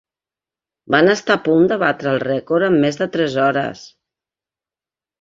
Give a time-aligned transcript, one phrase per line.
[0.95, 3.89] Van estar a punt de batre el rècord en més de tres hores.